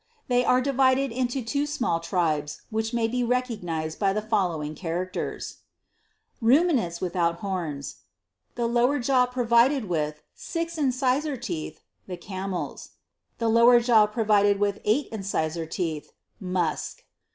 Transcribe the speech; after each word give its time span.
They 0.29 0.43
are 0.43 0.61
divided 0.61 1.11
into 1.11 1.43
two 1.43 1.67
small 1.67 1.99
tribes 1.99 2.63
which 2.71 2.91
may 2.91 3.07
be 3.07 3.23
recognised 3.23 3.99
by 3.99 4.13
the 4.13 4.21
following 4.23 4.73
characters: 4.73 5.57
(Tribes.) 5.59 6.41
RUMINANTS 6.41 7.01
WITHOUT 7.01 7.35
HORNS. 7.35 7.97
\ 8.29 8.55
Six 8.57 8.75
incisor 10.79 11.37
tedh.... 11.37 11.77
CAMEL. 12.19 12.79
The 13.37 13.47
lower 13.47 13.79
jaw 13.79 14.07
provided 14.07 14.59
with) 14.59 14.79
Eight 14.85 15.07
incisor 15.11 15.67
teeth. 15.67 16.13
MUSK. 16.39 17.05